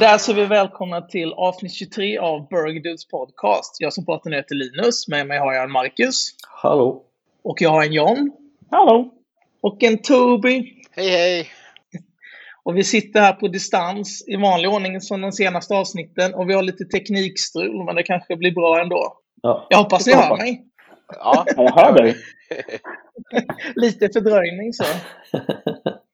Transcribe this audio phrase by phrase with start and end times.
[0.00, 3.76] där så är vi välkomna till avsnitt 23 av Burger Dudes podcast.
[3.78, 6.30] Jag som pratar nu heter Linus, med mig har jag en Marcus.
[6.62, 7.02] Hallå.
[7.44, 8.32] Och jag har en John.
[8.70, 9.14] Hallå.
[9.60, 10.82] Och en Toby.
[10.92, 11.48] Hej hej!
[12.62, 16.34] Och vi sitter här på distans i vanlig ordning som de senaste avsnitten.
[16.34, 19.12] Och vi har lite teknikstrul, men det kanske blir bra ändå.
[19.42, 19.66] Ja.
[19.70, 20.64] Jag hoppas ni hör mig.
[21.08, 22.16] Ja, Jag hör dig.
[23.74, 24.84] Lite fördröjning så.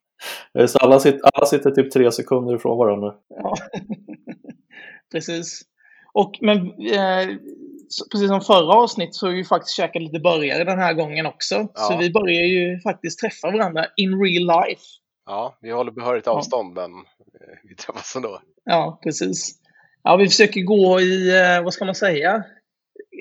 [0.69, 3.15] Så alla, sitter, alla sitter typ tre sekunder ifrån varandra.
[3.29, 3.55] Ja.
[5.13, 5.63] Precis.
[6.13, 7.29] Och, men eh,
[7.89, 11.27] så- precis som förra avsnitt så har vi faktiskt käkat lite burgare den här gången
[11.27, 11.55] också.
[11.75, 11.99] Så Ja.
[12.01, 14.83] vi börjar ju faktiskt träffa varandra in real life.
[15.27, 18.41] ja, vi håller behörigt avstånd men eh, vi träffas ändå.
[18.65, 19.59] Ja, precis.
[20.03, 22.45] Ja, vi försöker gå i, eh, vad ska man säga,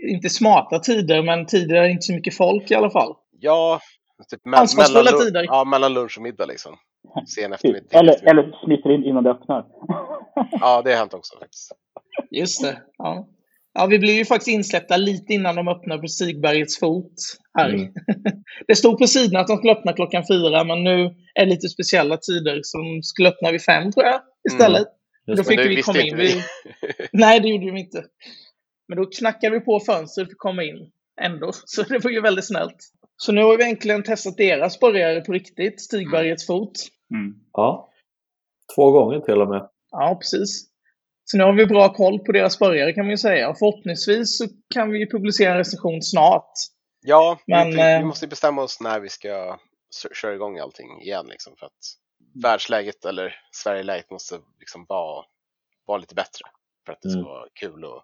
[0.09, 3.15] inte smarta tider, men tider där det inte är så mycket folk i alla fall.
[3.39, 3.79] Ja,
[4.29, 5.43] typ me- Ansvarsfulla mellan, tider.
[5.43, 6.75] Ja, mellan lunch och middag liksom.
[7.27, 7.53] Sen Typ.
[7.53, 7.99] eftermiddag.
[7.99, 9.65] Eller, eller smiter in innan det öppnar.
[10.51, 11.71] Ja, det har hänt också faktiskt.
[12.31, 12.81] Just det.
[12.97, 13.27] Ja.
[13.73, 17.13] Ja, vi blir ju faktiskt insläppta lite innan de öppnar på Stigbergets fot
[17.53, 17.69] här.
[17.69, 17.93] Mm.
[18.67, 21.69] Det stod på sidan att de skulle öppna klockan fyra, men nu är det lite
[21.69, 24.87] speciella tider som skulle öppna vid fem tror jag istället.
[25.27, 26.17] Då Just fick vi komma in.
[26.17, 26.43] Vi...
[27.11, 28.05] Nej, det gjorde vi inte.
[28.87, 30.91] Men då knackade vi på fönstret för att komma in
[31.21, 31.51] ändå.
[31.53, 32.77] Så det var ju väldigt snällt.
[33.17, 36.71] Så nu har vi äntligen testat deras burgare på riktigt, Stigbergets fot.
[37.13, 37.35] Mm.
[37.51, 37.89] Ja.
[38.75, 39.69] Två gånger till och med.
[39.91, 40.69] Ja, precis.
[41.23, 43.49] Så nu har vi bra koll på deras burgare kan man ju säga.
[43.49, 46.51] Och förhoppningsvis så kan vi ju publicera en recension snart.
[47.01, 49.59] Ja, Men, vi, vi eh, måste bestämma oss när vi ska
[50.13, 51.71] köra igång allting igen liksom för att
[52.43, 55.25] världsläget eller Sverigeläget måste liksom vara,
[55.85, 56.41] vara lite bättre
[56.85, 57.29] för att det ska Mm.
[57.31, 58.03] vara kul och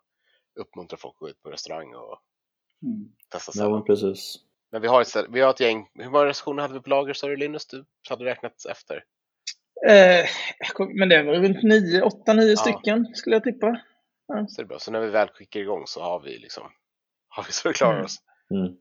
[0.60, 2.20] uppmuntra folk att gå ut på restaurang och
[2.84, 3.12] Mm.
[3.30, 3.72] testa Ja, sig.
[3.72, 4.36] men precis.
[4.72, 7.14] Men vi har, ett, vi har ett gäng, hur många recensioner hade vi på lager
[7.14, 7.68] sa du Linus?
[7.68, 9.04] Du hade räknat efter.
[9.90, 10.26] Eh,
[10.96, 12.56] men det väl runt nio, åtta, nio Ja.
[12.58, 13.82] stycken skulle jag tippa.
[14.48, 14.80] Så det är bra.
[14.80, 16.64] Så när vi väl skickar igång så har vi liksom,
[17.30, 18.06] har vi så vi klarar Mm.
[18.06, 18.18] oss.
[18.52, 18.74] Mm.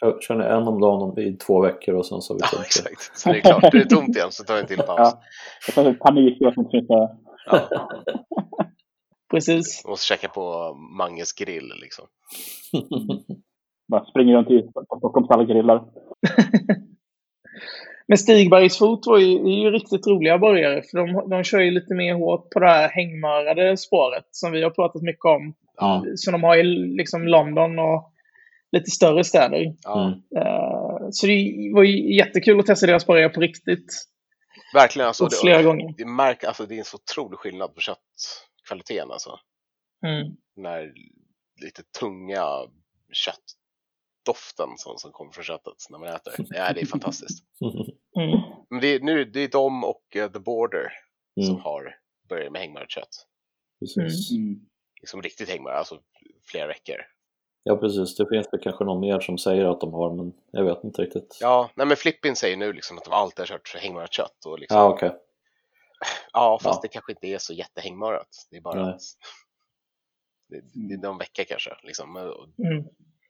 [0.00, 2.62] Kör, kör ni en om dagen i två veckor och sen så har vi Ja,
[2.64, 3.18] exakt.
[3.18, 4.98] Så det är klart, det är tomt igen så tar vi en till paus.
[4.98, 5.22] Ja.
[5.66, 6.78] Jag tar panik och som ska...
[7.46, 7.88] Ja.
[9.30, 9.84] Precis.
[9.84, 12.06] Måste checka på Manges grill liksom.
[13.88, 14.68] Bara springer runt i
[14.98, 15.84] Stockholms alla grillar.
[18.06, 20.82] Men Stigbergs fot var ju, är ju riktigt roliga burgare.
[20.82, 24.62] För de, de kör ju lite mer hårt på det här hängmörade spåret som vi
[24.62, 25.54] har pratat mycket om.
[25.76, 26.62] Ja, Som de har i
[26.96, 28.12] liksom London och
[28.72, 29.74] lite större städer.
[29.82, 30.08] ja.
[30.36, 33.92] Eh, så det var ju jättekul att testa deras burgare på riktigt.
[34.74, 35.08] verkligen.
[35.08, 35.94] Alltså, Och flera det, gånger.
[35.98, 39.10] det, märk, alltså, det är en så otrolig skillnad på köttkvaliteten.
[39.10, 39.30] Alltså.
[40.06, 40.36] Mm.
[40.56, 40.92] Den här
[41.64, 42.44] lite tunga
[44.24, 46.34] köttdoften som, som kommer från köttet när man äter.
[46.38, 47.44] Ja, det är fantastiskt.
[48.16, 48.40] Mm.
[48.70, 50.92] Men det är, nu, det är de och eh, The Border
[51.40, 51.60] som Mm.
[51.60, 51.96] har
[52.28, 53.26] börjat med hängmörat kött.
[53.80, 54.30] Precis.
[54.32, 54.60] Mm.
[55.00, 55.98] Liksom riktigt hängmörat, alltså
[56.50, 56.96] flera veckor.
[57.62, 58.16] Ja, precis.
[58.16, 61.02] Det finns väl kanske någon mer som säger att de har, men jag vet inte
[61.02, 61.38] riktigt.
[61.40, 64.46] Ja, nej men Flippin säger nu liksom att de alltid har kört hängmörat kött.
[64.46, 65.12] Och liksom, Ja, okej.
[66.32, 66.80] Ja, fast Ja.
[66.82, 68.28] det kanske inte är så jättehängmörat.
[68.50, 68.94] Det är bara Nej.
[68.94, 69.00] att
[70.48, 71.70] det, det är någon vecka kanske.
[71.82, 72.16] Liksom.
[72.16, 72.84] Mm.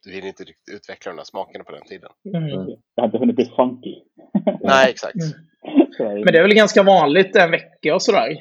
[0.05, 2.11] Du hinner inte riktigt utveckla de där smakerna på den tiden.
[2.35, 2.67] Mm.
[2.67, 3.95] Det har inte hunnit bli funky.
[4.61, 5.15] Nej, exakt.
[5.15, 6.15] Mm.
[6.15, 8.35] Men det är väl ganska vanligt en vecka och sådär.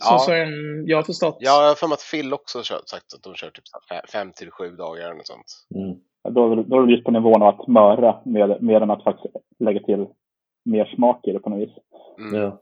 [0.00, 0.18] Så, Ja.
[0.18, 1.36] så en, jag har förstått.
[1.40, 3.68] Ja, jag har för mig att Phil också har kört, sagt att de kör typ
[3.68, 5.46] så här fe- fem till sju dagar eller något sånt.
[5.74, 5.96] Mm.
[6.34, 9.34] Då, då är det just på nivån av att möra med, mer än att faktiskt
[9.58, 10.06] lägga till
[10.64, 11.76] mer smak i det på något vis.
[12.18, 12.40] Mm.
[12.40, 12.60] Ja.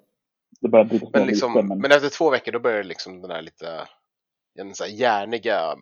[0.60, 1.78] Det börjar Men, liksom, lite, men...
[1.78, 3.66] men efter två veckor då börjar det liksom den här lite
[4.54, 5.74] den så här järniga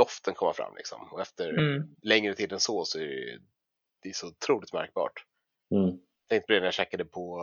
[0.00, 0.74] köttdoften komma fram.
[0.76, 1.08] Liksom.
[1.12, 1.82] Och efter Mm.
[2.02, 3.38] längre tid än så så är det,
[4.02, 5.24] det är så otroligt märkbart.
[5.74, 5.86] Mm.
[5.86, 7.40] Jag tänkte på det när jag käkade på,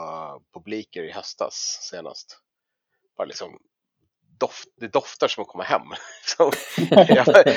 [0.53, 2.39] på Bleaker i höstas senast.
[3.17, 3.59] Bara liksom
[4.39, 5.81] doft, det doftar som att komma hem.
[6.37, 6.53] Jag,
[6.91, 6.95] nej,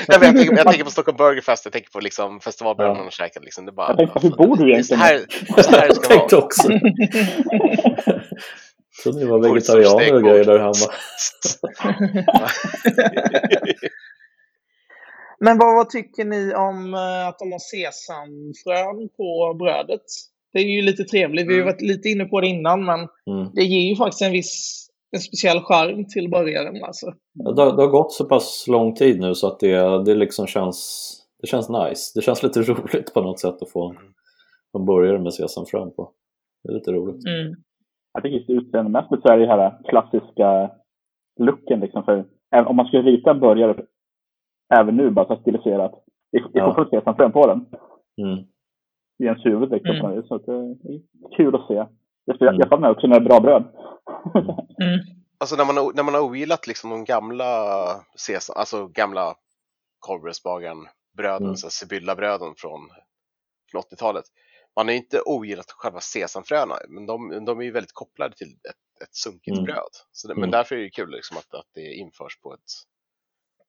[0.07, 3.03] men jag, tänker, jag tänker på Stockholm Burger Fest, jag tänker på liksom festivalburgaren Ja.
[3.03, 3.43] har käkat.
[3.43, 5.01] Liksom, det är bara, Jag tänkte, hur bor du egentligen?
[5.01, 5.25] här,
[5.71, 6.45] här Jag tänkte vara.
[6.45, 6.67] också.
[9.03, 10.73] Trodde ni var vegetarianer och grejer där hemma.
[15.43, 20.01] Men vad, vad tycker ni om eh, att de har sesamfrön på brödet?
[20.53, 21.47] Det är ju lite trevligt.
[21.47, 21.73] Vi har Mm.
[21.73, 23.49] varit lite inne på det innan, men Mm.
[23.53, 26.83] det ger ju faktiskt en viss en speciell charm till burgaren.
[26.83, 27.13] Alltså.
[27.33, 30.15] Ja, Det, har- det har gått så pass lång tid nu så att det, det
[30.15, 32.11] liksom känns det känns nice.
[32.15, 34.03] Det känns lite roligt på något sätt att få Mm.
[34.77, 36.11] en burgare med sesamfrön på.
[36.63, 37.25] Det är lite roligt.
[37.27, 37.55] Mm.
[38.13, 40.71] jag tycker utseendemässigt så är det här klassiska
[41.39, 42.03] looken liksom.
[42.03, 42.25] För
[42.67, 43.75] om man skulle rita en burgare
[44.71, 45.91] även nu bara så stiliserat.
[46.31, 46.65] Det är Ja.
[46.65, 47.57] fortfarande sesamfrön på den.
[48.27, 48.39] Mm.
[49.19, 49.95] I ens huvud liksom.
[49.95, 50.23] Mm.
[50.23, 51.73] Så det är kul att se.
[52.25, 53.63] Jag, jag, jag får med också när det är bra bröd.
[54.83, 54.99] Mm.
[55.39, 57.53] Alltså när man, har- när man har ogillat liksom de gamla
[58.17, 59.35] sesam, alltså gamla
[59.99, 60.77] korvbrödsbagaren
[61.17, 61.55] bröden, Mm.
[61.55, 62.79] Sibylla-bröden från,
[63.71, 64.25] från 80-talet.
[64.75, 68.47] Man har ju inte ogillat själva sesamfröna, men de, de är ju väldigt kopplade till
[68.47, 69.63] ett, ett sunkigt Mm.
[69.65, 69.93] bröd.
[70.11, 70.41] Så det, Mm.
[70.41, 72.71] Men därför är det kul liksom att, att det införs på ett,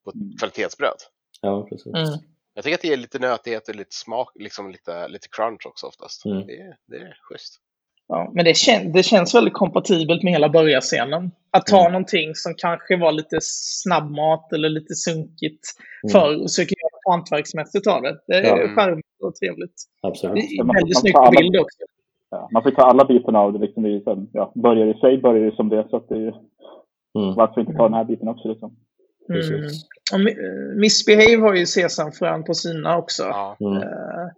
[0.04, 0.36] på ett Mm.
[0.38, 0.96] kvalitetsbröd.
[1.40, 1.86] Ja, precis.
[1.94, 2.18] Mm.
[2.54, 5.86] Jag tycker att det ger lite nötighet och lite smak, liksom lite, lite crunch också
[5.86, 6.24] oftast.
[6.24, 6.46] Mm.
[6.46, 7.54] Det, är- det är schysst.
[8.08, 11.30] Ja, men det, kän det känns väldigt kompatibelt med hela börjarscenen.
[11.50, 11.92] Att ta Mm.
[11.92, 15.64] någonting som kanske var lite snabbmat eller lite sunkigt
[16.02, 16.12] Mm.
[16.12, 18.18] förr och försöka göra hantverksmässigt av det.
[18.26, 18.68] Det är Ja.
[18.74, 19.74] charmigt och trevligt.
[20.02, 20.36] Det Absolut.
[20.36, 21.78] är Man- väldigt snyggt alla- bild också.
[22.30, 23.58] Ja, man får ta alla bitarna av det.
[23.58, 24.02] Liksom, det är
[24.32, 25.86] ja, börjar i sig börjar ju som det.
[25.90, 26.32] Så att det är ju,
[27.18, 27.34] Mm.
[27.34, 28.48] varför inte ta den här biten också?
[28.48, 28.76] Liksom.
[29.28, 29.64] Mm.
[30.12, 33.22] Och Mi- Missbehave har ju sesamfrön på sina också.
[33.22, 33.82] Ja, Mm.
[33.82, 34.28] Eh,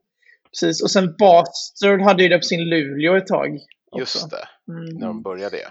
[0.50, 0.82] precis.
[0.82, 3.58] Och sen Bastard hade ju det på sin Luleå ett tag.
[3.90, 3.98] också.
[4.18, 4.72] just det.
[4.72, 4.84] Mm.
[4.98, 5.68] När de började det.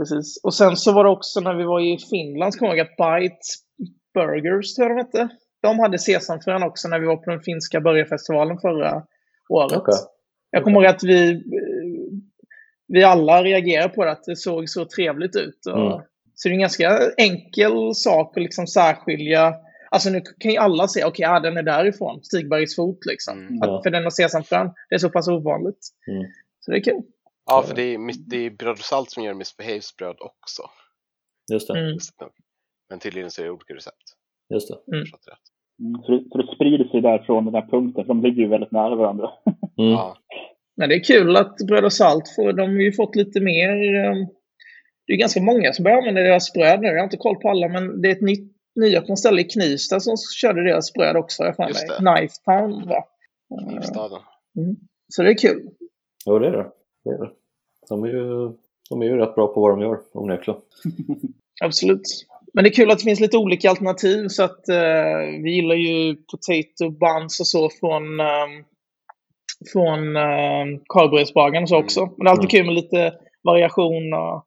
[0.00, 0.40] Precis.
[0.42, 2.86] Och sen så var det också när vi var i Finland, så kommer jag ihåg
[2.98, 3.48] att Bites
[4.14, 5.28] Burgers, tror jag de hette.
[5.62, 9.02] De hade sesamfrön också när vi var på den finska burgarfestivalen förra
[9.48, 9.76] året.
[9.76, 9.94] Okej.
[10.50, 11.38] Jag kommer ihåg att vi, eh,
[12.88, 15.66] vi alla reagerade på det, att det såg så trevligt ut.
[15.66, 16.02] Och, Mm.
[16.34, 19.54] Så det är en ganska enkel sak att liksom särskilja.
[19.90, 23.38] Alltså nu kan ju alla se, okej, ja, den är därifrån, Stigbergs fot liksom.
[23.38, 23.58] Mm.
[23.60, 23.76] Ja.
[23.76, 25.88] Att, för den har sesamfrön, det är så pass ovanligt.
[26.08, 26.24] Mm.
[26.60, 27.02] Så det är kul.
[27.46, 30.62] Ja, för det är, det är bröd och salt som gör Missbehaves bröd också.
[31.52, 31.78] Just det.
[31.78, 31.98] Mm.
[32.90, 33.96] Men tydligen så är det olika recept.
[34.54, 34.96] Just det.
[34.96, 35.04] Mm.
[35.80, 38.04] Mm, så, det, så det sprider sig där från den här punkten.
[38.04, 39.30] För de ligger ju väldigt nära varandra.
[39.78, 39.90] Mm.
[39.90, 40.16] Ja.
[40.76, 43.94] Men det är kul att Bröd och Salt får, de har ju fått lite mer.
[43.94, 44.14] eh,
[45.06, 46.88] Det är ganska många som börjar använda deras bröd nu.
[46.88, 50.00] Jag har inte koll på alla, men det är ett nytt nyöppnat ställe i Knivsta
[50.00, 51.42] som körde deras bröd också.
[51.44, 51.94] Jag Just det.
[51.96, 53.04] Knife Town, va?
[53.68, 54.18] Knivstaden.
[54.56, 54.76] Mm.
[55.08, 55.70] Så det är kul.
[56.26, 56.66] Jo, det är det.
[57.04, 57.30] det, är det.
[57.88, 58.52] De, är ju,
[58.90, 60.60] de är ju rätt bra på vad de gör, onekligen.
[61.64, 62.26] Absolut.
[62.54, 64.28] Men det är kul att det finns lite olika alternativ.
[64.28, 68.64] Så att eh, vi gillar ju potato buns och så från, um,
[69.72, 70.00] från
[70.86, 71.84] korvbrödsbagaren och så Mm.
[71.84, 72.00] också.
[72.00, 74.46] Men det är alltid kul med lite variation och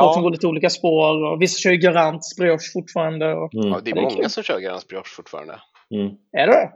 [0.00, 1.24] folk som går Ja, lite olika spår.
[1.32, 3.34] Och vissa kör ju Garants brioche fortfarande.
[3.34, 3.68] Och, Mm.
[3.68, 4.30] ja, det är det är många kul.
[4.30, 5.60] som kör Grans brioche fortfarande.
[5.94, 6.06] Mm.
[6.32, 6.70] är det det?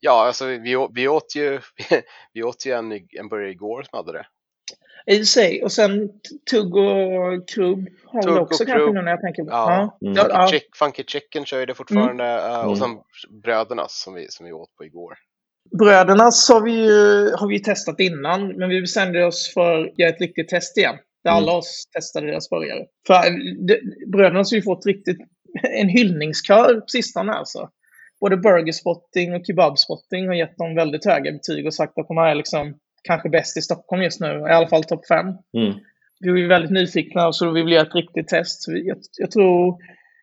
[0.00, 1.60] Ja, alltså vi, vi åt ju,
[2.32, 4.26] vi åt ju en, en burgare igår som hade det.
[5.06, 5.64] I sig.
[5.64, 6.08] Och sen
[6.50, 9.98] tugg och krubb har väl också kanske nu när jag tänker på Ja.
[10.02, 10.14] Mm.
[10.14, 10.48] Ja, Funky, ja.
[10.48, 12.24] chick, funky Chicken kör ju det fortfarande.
[12.24, 12.68] eh, Mm.
[12.70, 12.90] Och sen
[13.42, 15.14] brödernas som vi, som vi åt på igår.
[15.78, 19.98] Brödernas har vi ju har vi ju testat innan, men vi bestämde oss för att
[19.98, 20.96] göra ett riktigt test igen.
[21.24, 21.42] Där Mm.
[21.42, 22.86] alla oss testade deras burgare.
[23.06, 23.32] För äh,
[23.66, 23.80] det,
[24.12, 25.18] brödernas har ju fått riktigt
[25.62, 27.68] en hyllningskör på sistone alltså.
[28.20, 32.34] Både Burgerspotting och Kebabspotting har gett dem väldigt höga betyg och sagt att de är
[32.34, 34.26] liksom kanske bäst i Stockholm just nu.
[34.26, 35.26] I alla fall topp fem.
[35.26, 35.74] Mm.
[36.20, 38.64] Vi var ju väldigt nyfikna så vi vill göra ett riktigt test.
[38.68, 39.76] Jag, jag tror,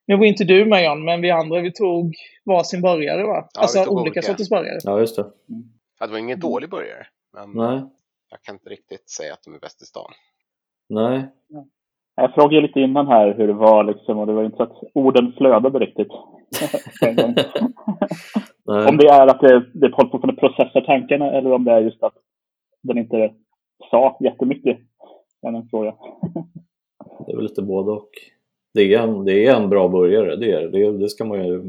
[0.07, 2.15] nu var inte du med Jan, men vi andra vi tog
[2.45, 3.49] varsin burgare va?
[3.53, 4.21] Ja, alltså olika.
[4.21, 4.79] sorters burgare.
[4.83, 5.25] Ja, just det.
[5.99, 7.07] Ja, det var ingen dålig burgare.
[7.33, 7.83] Men Nej.
[8.29, 10.11] jag kan inte riktigt säga att de är bäst i stan.
[10.89, 11.27] Nej.
[12.15, 14.83] Jag frågade lite innan här hur det var liksom, och det var inte så att
[14.93, 16.11] orden flödade riktigt.
[18.65, 21.81] om det är att det, det håller på att processa tankarna eller om det är
[21.81, 22.13] just att
[22.83, 23.33] den inte
[23.89, 24.77] sa jättemycket.
[25.41, 25.95] Det är en fråga.
[27.25, 28.09] Det är väl lite både och.
[28.73, 30.97] Det är en, det är en bra burgare, det är det.
[30.97, 31.09] det.
[31.09, 31.63] ska man ju,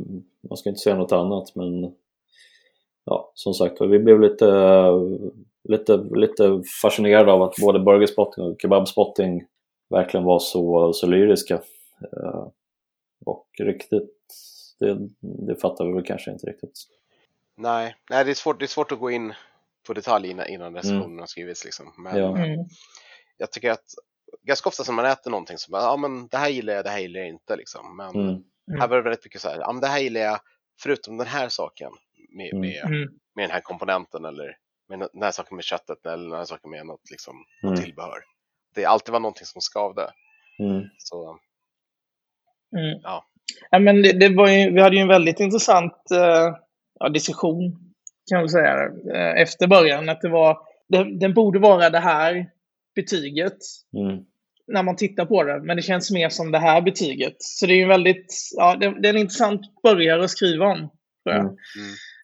[0.49, 1.93] man ska inte säga något annat men
[3.05, 4.47] ja, som sagt vi blev lite,
[5.65, 9.45] lite, lite fascinerade av att både Burgerspotting och Kebabspotting
[9.91, 11.55] verkligen var så, så lyriska.
[12.13, 12.47] Eh,
[13.27, 14.11] Och riktigt,
[14.81, 14.99] det,
[15.47, 16.79] det fattar vi väl kanske inte riktigt.
[17.57, 19.35] Nej, nej det, är svårt, det är svårt att gå in
[19.87, 21.65] på detalj innan, innan recensionen har skrivits.
[21.65, 21.93] Liksom.
[21.99, 22.37] Men Ja.
[22.39, 22.67] Mm.
[23.37, 23.85] jag tycker att
[24.43, 26.91] ganska ofta när man äter någonting så bara, ja men det här gillar jag, det
[26.91, 27.57] här gillar jag inte.
[27.57, 27.97] Liksom.
[27.97, 28.81] Men Mm.
[28.81, 30.39] här var det väldigt mycket så här, ja men det här gillar jag
[30.83, 31.91] förutom den här saken
[32.37, 32.61] med, Mm.
[32.61, 33.09] med, Mm.
[33.35, 34.57] med den här komponenten eller
[34.89, 37.85] med den här saken med köttet eller den här saken med något, liksom, något Mm.
[37.85, 38.19] tillbehör.
[38.75, 40.11] Det alltid var någonting som skavde.
[40.59, 40.85] Mm.
[40.99, 41.39] Så
[42.77, 43.01] Mm.
[43.03, 43.25] Ja.
[43.71, 46.55] Ja, men det, det var ju, vi hade ju en väldigt intressant eh,
[47.01, 47.79] ja, diskussion
[48.31, 50.09] kan man säga eh, efter början.
[50.09, 52.51] Att det var, det, den borde vara det här
[52.95, 53.59] betyget
[53.97, 54.25] Mm.
[54.67, 57.37] när man tittar på det, men det känns mer som det här betyget.
[57.39, 60.67] Så det är ju en väldigt, ja, det, det är en intressant börjare att skriva
[60.67, 60.79] om.
[60.79, 61.41] Tror jag.
[61.41, 61.57] Mm.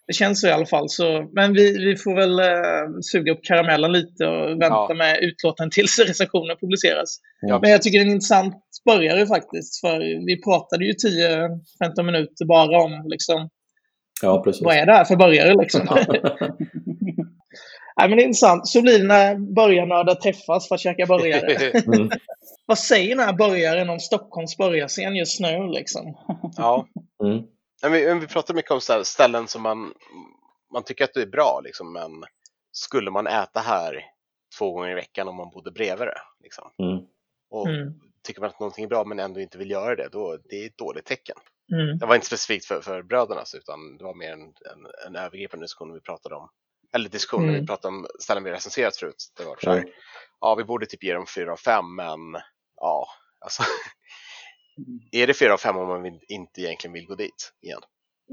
[0.06, 0.88] Det känns så i alla fall.
[0.88, 4.94] Så, men vi, vi får väl eh, suga upp karamellen lite och vänta Ja.
[4.94, 7.18] med utlåtandet tills recensionen publiceras.
[7.40, 7.58] Ja.
[7.62, 9.80] Men jag tycker det är en intressant börjare faktiskt.
[9.80, 13.48] För vi pratade ju 10-15 minuter bara om liksom,
[14.22, 14.62] ja, precis.
[14.64, 15.80] vad är det här för börjare liksom.
[17.96, 18.68] Nej, men det är intressant.
[18.68, 21.72] Så blir det när burgarnördar träffas för att käka burgare.
[21.94, 22.10] Mm.
[22.66, 25.68] Vad säger den här burgaren om Stockholms burgarscen just nu?
[25.68, 26.14] Liksom?
[26.56, 26.86] ja.
[27.24, 27.42] Mm.
[27.92, 29.94] Vi, men vi pratar mycket om så här ställen som man,
[30.72, 32.24] man tycker att det är bra, liksom, men
[32.72, 34.04] skulle man äta här
[34.58, 36.20] två gånger i veckan om man bodde bredvid det?
[36.42, 36.70] Liksom?
[36.78, 37.04] Mm.
[37.50, 37.92] Och Mm.
[38.22, 40.66] tycker man att någonting är bra men ändå inte vill göra det, då det är
[40.66, 41.36] ett dåligt tecken.
[41.72, 41.98] Mm.
[41.98, 45.64] Det var inte specifikt för, för brödernas utan det var mer en, en, en övergripande
[45.64, 46.48] diskussion vi pratade om.
[46.94, 47.60] Eller diskussion när Mm.
[47.60, 49.32] vi pratade om ställen vi recenserat förut.
[49.36, 49.90] Det var så här, Mm.
[50.40, 52.20] ja vi borde typ ge dem fyra av fem men
[52.76, 53.06] ja,
[53.40, 53.62] alltså.
[55.12, 57.80] är det fyra av fem om man vill, inte egentligen vill gå dit igen?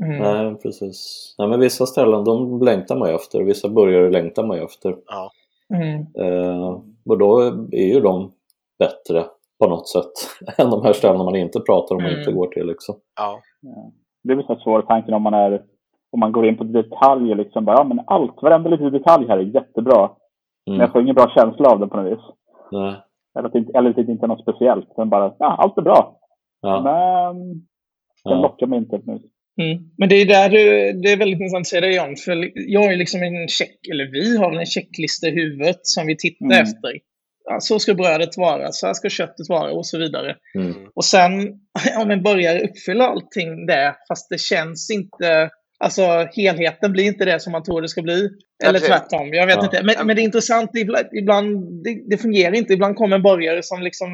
[0.03, 0.17] Mm.
[0.21, 1.35] Nej, precis.
[1.37, 3.43] Nej, men vissa ställen de längtar man ju efter.
[3.43, 4.95] Vissa burgare längtar man ju efter.
[5.07, 5.31] Ja,
[5.73, 5.99] Mm.
[6.17, 7.39] Eh, och då
[7.71, 8.31] är ju de
[8.79, 9.25] bättre
[9.59, 10.11] på något sätt
[10.57, 12.19] än de här ställena man inte pratar om och Mm.
[12.19, 12.67] inte går till.
[12.67, 12.95] Liksom.
[13.19, 13.91] ja, Ja.
[14.23, 15.63] Det är väl så svår tanken om man är
[16.11, 19.37] om man går in på detaljer liksom bara, ja men allt, varenda liten detalj här
[19.37, 20.09] är jättebra.
[20.65, 20.81] Men Mm.
[20.81, 22.25] jag får ingen bra känsla av det på något vis.
[22.71, 22.95] Nej.
[23.37, 24.97] Eller att det inte, eller att det inte är något speciellt.
[24.97, 26.17] Men bara, ja allt är bra.
[26.61, 26.81] Ja.
[26.83, 27.37] Men
[28.23, 28.41] den Ja.
[28.41, 29.19] lockar mig inte nu.
[29.61, 29.83] Mm.
[29.97, 32.81] Men det är där du, det är väldigt intressant att säga det John, för jag
[32.83, 36.45] har ju liksom en check, eller vi har en checklista i huvudet som vi tittar
[36.45, 36.61] Mm.
[36.63, 36.91] efter.
[37.45, 40.35] Ja, så ska brödet vara, så här ska köttet vara och så vidare.
[40.55, 40.73] Mm.
[40.95, 41.31] Och sen
[42.01, 45.49] om en börjar uppfylla allting det, fast det känns inte,
[45.79, 46.01] alltså
[46.35, 48.29] helheten blir inte det som man tror det ska bli.
[48.63, 48.87] Eller precis.
[48.87, 49.63] tvärtom, jag vet Ja.
[49.63, 49.83] inte.
[49.83, 52.73] Men, men det är intressant, ibland, ibland det, det fungerar inte.
[52.73, 54.09] Ibland kommer en burgare som liksom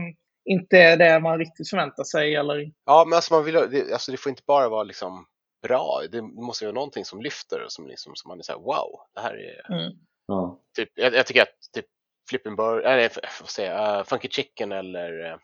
[0.48, 2.36] inte är det man riktigt förväntar sig.
[2.36, 5.26] Eller, ja men alltså, man vill, det, alltså det får inte bara vara liksom
[5.68, 8.60] bra, det måste ju vara någonting som lyfter och som, liksom, som man är såhär
[8.60, 9.94] wow, det här är mm.
[10.28, 10.60] Ja.
[10.78, 11.86] typ, jag, jag tycker att typ
[12.32, 13.12] Flippin' Burger, eller
[13.42, 15.38] vad säger jag, uh, Funky Chicken eller, eh,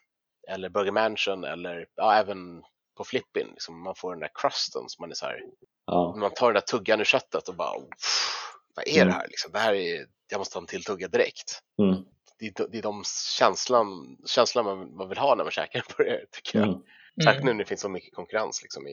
[0.51, 2.63] eller Burger Mansion eller ja, även
[2.97, 5.39] på Flippin, liksom, man får den där crusten som man är så här,
[5.85, 6.15] Ja.
[6.17, 9.13] man tar den där tuggan ur köttet och bara "Uff, vad är det Mm.
[9.13, 9.51] här liksom?
[9.51, 11.59] Det här är, jag måste ta en till tugga direkt.
[11.81, 12.03] Mm.
[12.39, 13.03] Det är, de- det är de
[13.39, 13.87] känslan,
[14.35, 16.67] känslan man, man vill ha när man käkar en burgare tycker jag.
[16.67, 16.79] Mm.
[17.23, 17.45] Särskilt Mm.
[17.45, 18.91] nu när det finns så mycket konkurrens liksom, i,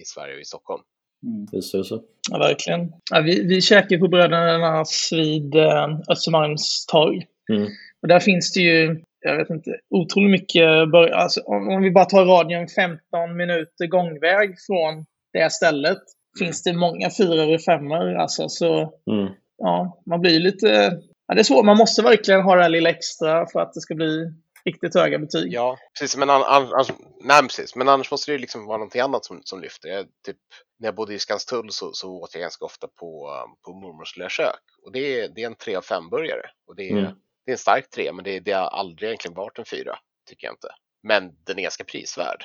[0.00, 0.82] i Sverige och i Stockholm.
[1.26, 1.46] Mm.
[1.52, 2.02] Visst är det så.
[2.30, 2.92] Ja, verkligen.
[3.10, 7.26] Ja, vi, vi käkar på Brödernas vid eh, Östermalmstorg.
[7.52, 7.68] Mm.
[8.02, 11.90] Och där finns det ju, jag vet inte, otroligt mycket bör- alltså, om, om vi
[11.90, 15.98] bara tar radien 15 minuter gångväg från det stället
[16.38, 18.14] finns det många fyror och femmor.
[18.14, 18.80] Alltså, så
[19.10, 19.32] Mm.
[19.58, 20.98] ja, man blir lite...
[21.30, 21.64] Ja, det är svårt.
[21.64, 24.32] Man måste verkligen ha det här lilla extra för att det ska bli
[24.64, 25.52] riktigt höga betyg.
[25.52, 26.16] Ja, precis.
[26.18, 26.84] Men, an, an, an,
[27.24, 27.76] nej, precis.
[27.76, 29.88] men annars måste det ju liksom vara någonting annat som, som lyfter.
[29.88, 30.36] Jag, typ,
[30.78, 33.30] när jag bodde i Skanstull så, så åt jag ganska ofta på,
[33.66, 34.60] på mormors lilla kök.
[34.84, 36.46] Och det är, det är en 3 av 5-burgare.
[36.68, 37.04] Och det är, Mm.
[37.44, 40.46] det är en stark 3, men det, det har aldrig egentligen varit en 4, tycker
[40.46, 40.68] jag inte.
[41.02, 42.44] Men den är ganska prisvärd.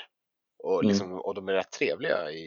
[0.63, 0.87] Och, Mm.
[0.89, 2.45] liksom, och de är rätt trevliga, i,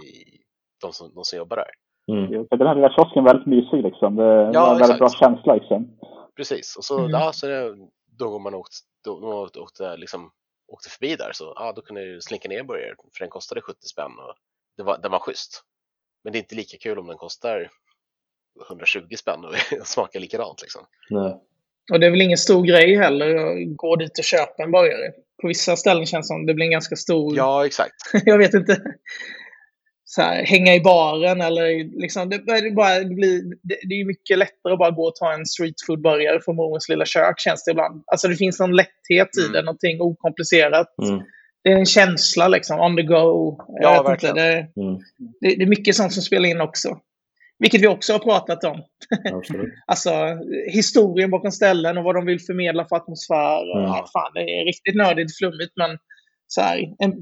[0.82, 1.70] de, som, de som jobbar där.
[2.14, 2.46] Mm.
[2.50, 4.16] Den här lilla kiosken är väldigt mysig liksom.
[4.16, 4.98] Det Ja, ja, en väldigt exakt.
[4.98, 5.98] bra känsla liksom.
[6.38, 7.10] Precis, och så, Mm.
[7.10, 7.76] ja, så det,
[8.18, 10.30] då går man åkt, då, då åkte, åkte, liksom,
[10.68, 13.88] åkte förbi där så ja, då kunde du slinka ner burgare för den kostade 70
[13.88, 14.34] spänn och
[14.76, 15.62] det var, den var schysst.
[16.24, 17.70] Men det är inte lika kul om den kostar
[18.68, 19.54] 120 spänn och
[19.86, 20.86] smakar likadant liksom.
[21.10, 21.36] Nej.
[21.92, 25.12] Och det är väl ingen stor grej heller att gå dit och köpa en burgare.
[25.42, 27.36] På vissa ställen känns det som det blir en ganska stor...
[27.36, 27.94] Ja, exakt.
[28.24, 28.82] jag vet inte.
[30.18, 32.28] Så här, hänga i baren eller liksom.
[32.30, 35.46] Det, det, bara blir, det, det är mycket lättare att bara gå och ta en
[35.46, 38.02] streetfood-burgare från mormors lilla kök känns det ibland.
[38.06, 39.52] Alltså det finns någon lätthet i Mm.
[39.52, 40.94] det, någonting okomplicerat.
[41.08, 41.20] Mm.
[41.64, 43.56] Det är en känsla liksom, on the go.
[43.68, 44.36] Jag Ja, vet inte, verkligen.
[44.36, 44.98] det, Mm.
[45.40, 46.98] det, det är mycket sånt som spelar in också.
[47.58, 48.82] Vilket vi också har pratat om.
[49.32, 49.72] Absolut.
[49.86, 50.10] Alltså
[50.72, 53.76] historien bakom ställen och vad de vill förmedla för atmosfär.
[53.78, 53.84] Mm.
[53.88, 55.98] Ja, fan, det är riktigt nördigt flummigt men
[56.48, 57.12] så här, en,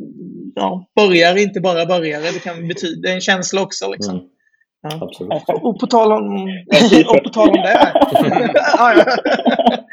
[0.54, 2.22] ja, börjare inte bara börjare.
[2.22, 3.90] Det kan betyda en känsla också.
[3.90, 4.14] Liksom.
[4.14, 4.28] Mm.
[4.82, 4.98] Ja.
[5.02, 5.62] Absolut.
[5.62, 6.24] Och på tal om,
[7.08, 7.92] och på tal om det.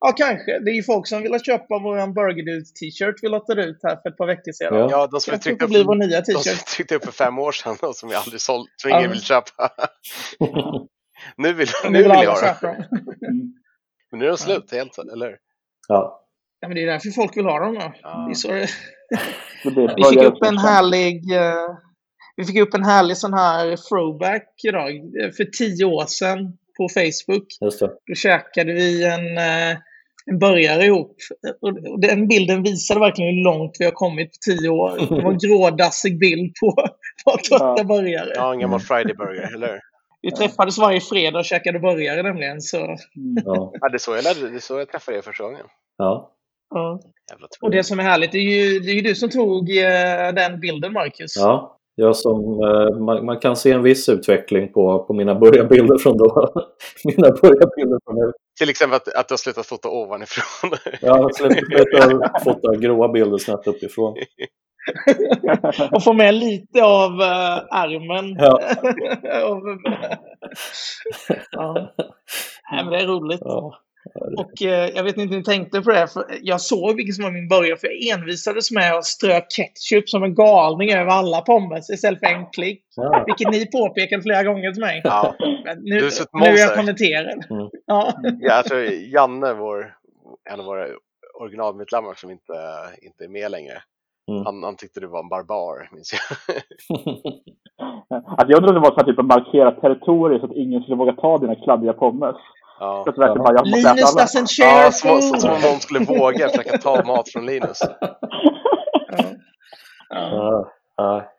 [0.00, 0.58] ja, kanske.
[0.58, 3.96] Det är ju folk som vill köpa vår Burger Dudes t-shirt vi lottade ut här
[4.02, 4.78] för ett par veckor sedan.
[4.78, 4.88] Ja.
[4.90, 6.66] Ja, de som vi tryckte vår upp, nya de som vi t-shirt.
[6.66, 9.68] tryckte upp för fem år sedan och som vi aldrig sålt, som ingen vill köpa.
[11.36, 12.84] nu vill, Nu nu vill jag ha dem.
[14.10, 15.36] Men nu är de slut helt, eller?
[15.88, 16.23] Ja.
[16.64, 17.74] Ja, men det är därför folk vill ha dem.
[17.74, 17.92] Då.
[18.02, 18.32] Ja.
[18.44, 18.52] Det
[19.70, 19.94] det...
[19.96, 21.32] Vi fick upp en härlig...
[21.36, 21.76] eh,
[22.36, 24.90] vi fick upp en härlig sån här throwback idag.
[25.36, 27.46] För tio år sedan på Facebook.
[27.60, 27.86] Just det.
[28.06, 29.76] Då käkade vi en, eh,
[30.30, 31.16] en burgare ihop.
[31.62, 34.98] Och och den bilden visade verkligen hur långt vi har kommit på tio år.
[35.16, 36.72] Det var en grådassig bild på,
[37.24, 37.84] på trötta Ja.
[37.84, 38.32] burgare.
[38.34, 39.80] Ja, en gammal Friday Burger, eller?
[40.22, 42.60] Vi träffades varje fredag och käkade burgare nämligen.
[42.60, 42.96] Så, Mm.
[43.44, 43.72] Ja.
[43.80, 45.66] Ja, det är så jag, lärde, det är så jag träffade er första gången.
[45.98, 46.30] Ja.
[46.74, 47.00] Ja.
[47.62, 50.34] Och det som är härligt, det är ju, det är ju du som tog eh,
[50.34, 51.36] den bilden Marcus.
[51.36, 51.78] Ja.
[51.96, 56.16] Jag som, eh, man, man kan se en viss utveckling på, på mina börjarbilder från
[56.16, 56.24] då.
[57.04, 58.32] mina börjarbilder från nu.
[58.58, 60.70] Till exempel att, att du har slutat fota ovanifrån.
[61.00, 64.14] Jag har slutat fota gråa bilder snett uppifrån.
[65.92, 68.36] och få med lite av uh, armen.
[68.38, 68.60] Ja.
[71.50, 71.94] ja.
[72.70, 73.40] Nej, men det är roligt.
[73.44, 73.78] Ja.
[74.36, 77.24] Och eh, jag vet inte om ni tänkte på det, för jag såg vilken som
[77.24, 81.40] var min början, för jag envisades med att strö ketchup som en galning över alla
[81.40, 82.84] pommes istället för en klick.
[82.96, 83.24] Ja.
[83.26, 85.00] Vilket ni påpekade flera gånger till mig.
[85.04, 85.34] Ja.
[85.64, 86.76] Men nu, Du är ett nu är jag monster.
[86.76, 87.44] kommenterad.
[87.50, 87.68] Mm.
[87.86, 88.12] Ja.
[88.22, 88.80] Ja, jag tror
[89.14, 89.94] Janne, vår,
[90.52, 90.86] en av våra
[91.40, 92.52] originalmedlemmar som inte,
[93.02, 93.82] inte är med längre,
[94.30, 94.44] Mm.
[94.44, 96.56] han, han tyckte du var en barbar, minns jag.
[98.26, 100.82] Alltså jag undrar om det var så här typ att markera territorium så att ingen
[100.82, 102.36] skulle våga ta dina kladdiga pommes.
[102.80, 105.70] Ja, Så att verkligen bara, Linus doesn't share ja som, som, som om food.
[105.70, 107.80] någon skulle våga försöka ta mat från Linus.
[110.08, 110.18] Ja.
[110.18, 110.72] Ja.
[110.96, 111.32] Ja.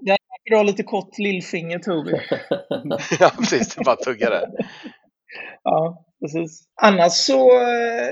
[0.00, 0.16] Ja.
[0.44, 2.10] Du har lite kort lillfinger, Tobi.
[3.20, 3.74] ja, precis.
[3.74, 4.50] Det är bara att tugga det.
[5.62, 6.62] Ja, precis.
[6.82, 8.08] Annars så eh,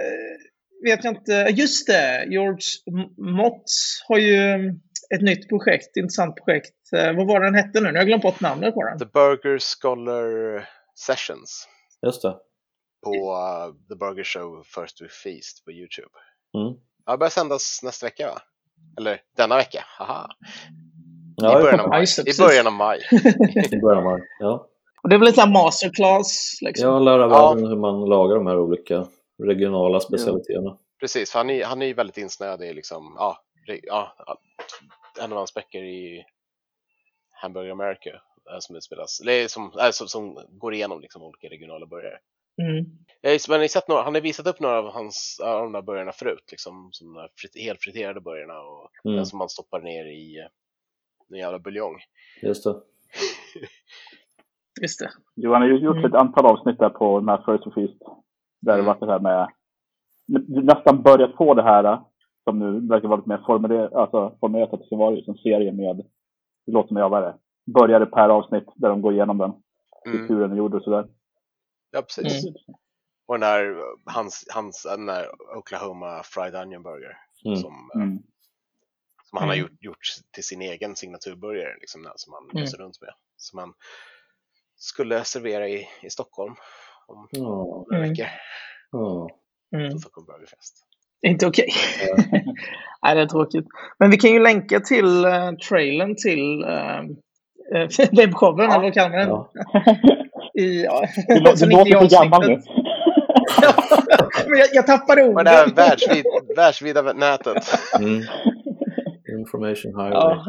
[0.85, 1.32] vet jag inte.
[1.50, 2.66] Just det, George
[3.18, 4.80] Motts har ju mm,
[5.14, 6.92] ett nytt projekt, intressant projekt.
[6.96, 7.87] Eh, vad var den hette nu?
[7.87, 8.99] Nu har jag glömt bort namnet på den.
[8.99, 10.68] The Burger Scholar
[11.06, 11.68] Sessions
[12.06, 12.35] Just det.
[13.06, 16.14] På uh, The Burger Show First We Feast på Youtube.
[16.54, 16.75] Mm.
[17.06, 18.38] Ja, det börjar sändas nästa vecka va?
[18.98, 20.28] Eller denna vecka, haha.
[21.36, 22.06] Ja, I början av Ja, maj.
[22.26, 23.00] I början av maj.
[23.72, 24.22] I början av maj.
[24.38, 24.68] Ja.
[25.02, 26.88] Och det är väl en masterclass liksom.
[26.88, 27.28] Jag lära Ja.
[27.28, 29.06] världen hur man lagar de här olika
[29.42, 30.78] regionala specialiteterna.
[31.00, 33.38] Precis, för han är, han är ju väldigt insnöad i liksom, ja,
[33.82, 34.14] ja,
[35.20, 36.25] en av hans böcker i
[37.30, 41.86] Hamburger America eh, som utspelas, eller som, äh, som, som går igenom liksom olika regionala
[41.86, 42.18] burgare.
[42.62, 42.84] Mm.
[43.48, 46.12] Men ni sett några, han har visat upp några av, hans, av de där burgarna
[46.12, 49.16] förut, liksom, som de där frit, helfriterade burgarna och Mm.
[49.16, 50.46] den som man stoppar ner i eh,
[51.33, 51.96] en jävla buljong.
[52.42, 52.74] Just det.
[54.83, 55.11] Just det.
[55.35, 56.04] Johan har ju gjort Mm.
[56.11, 58.00] ett antal avsnitt där på den här First Feast.
[58.61, 58.87] Där det Mm.
[58.87, 59.48] varit det här med,
[60.64, 62.00] nästan börjat få det här
[62.44, 65.35] som nu verkar vara lite mer formulerat, alltså formulerat att det ska vara just en
[65.35, 65.96] serie med,
[66.66, 67.35] det låter som jag var det,
[67.72, 69.52] började per avsnitt där de går igenom den,
[70.07, 70.28] Mm.
[70.28, 71.09] hur den är gjord och sådär.
[71.96, 72.44] Ja, precis.
[72.44, 72.54] Mm.
[73.26, 75.26] Och den där, hans, hans, den där
[75.59, 77.56] Oklahoma Fried Onion Burger Mm.
[77.56, 78.18] som, eh, Mm.
[79.30, 79.62] som han har Mm.
[79.66, 82.62] gjort, gjort till sin egen signaturburgare, liksom, som han Mm.
[82.62, 83.11] reser runt med.
[83.37, 83.72] Som han
[84.76, 86.54] skulle servera i, i Stockholm
[87.06, 87.40] om Ja.
[87.40, 88.11] några Mm.
[88.11, 88.26] veckor
[88.90, 89.28] Ja.
[89.76, 89.98] Mm.
[89.98, 90.87] Stockholm Burgerfest.
[91.26, 91.68] Inte okej.
[93.02, 93.66] Nej, det är tråkigt.
[93.98, 97.00] Men vi kan ju länka till uh, trailern till uh,
[97.74, 100.25] uh, webbshowen, eller vad kallar man den?
[100.59, 102.57] I, ja, Du, du låter så gammal nu.
[104.49, 105.45] Men jag, jag tappade orden.
[105.45, 106.25] det här världsvid,
[106.57, 107.57] världsvida nätet.
[107.99, 108.23] Mm.
[109.38, 110.11] Information highway.
[110.12, 110.45] Ja,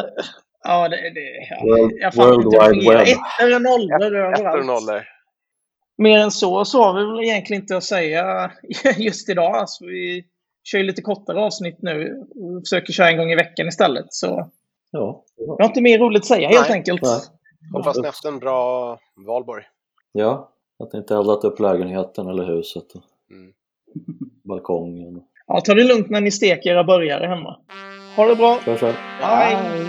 [0.63, 1.63] ja det, det ja.
[1.65, 2.89] World, jag World Wide.
[2.89, 3.07] Web.
[3.07, 4.65] Ettor och nollor och överallt.
[4.65, 5.03] nollor.
[5.97, 8.51] Mer än så så har vi väl egentligen inte att säga
[8.97, 9.55] just idag.
[9.55, 10.25] Alltså, vi
[10.63, 14.05] kör ju lite kortare avsnitt nu och försöker köra en gång i veckan istället.
[14.09, 14.51] Så
[14.91, 15.23] Ja.
[15.35, 16.77] jag har inte mer roligt att säga helt Nej.
[16.77, 17.01] enkelt.
[17.01, 17.19] Nej.
[17.73, 19.63] Hoppas ni haft en bra valborg.
[20.17, 20.49] Ja,
[20.79, 23.01] att ni inte eldat upp lägenheten eller huset och
[23.31, 23.53] Mm.
[24.43, 25.23] balkongen.
[25.47, 27.57] Ja, ta det lugnt när ni steker era burgare hemma.
[28.15, 28.59] Ha det bra!
[28.65, 28.91] Kör, kör.
[29.21, 29.87] Hej!